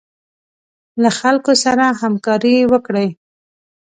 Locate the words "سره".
1.63-1.85